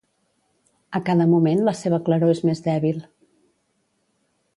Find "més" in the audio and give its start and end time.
2.51-2.63